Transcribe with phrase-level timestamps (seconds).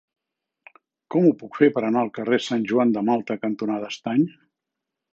[1.15, 4.29] Com ho puc fer per anar al carrer Sant Joan de Malta cantonada Estany?